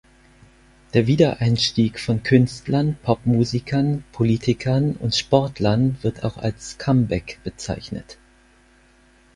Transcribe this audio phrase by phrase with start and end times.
[0.95, 8.17] Der Wiedereinstieg von Künstlern, Popmusikern, Politikern und Sportlern wird auch als Comeback bezeichnet.